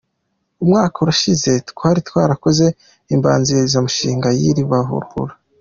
Umwaka 0.63 0.95
urashize, 1.03 1.51
twari 1.69 1.99
twarakoze 2.09 2.65
imbanzirizamushinga 3.13 4.27
y’iri 4.39 4.63
barura. 4.71 5.33